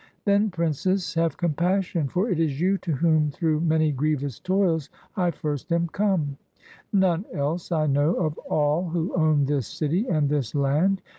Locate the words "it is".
2.27-2.59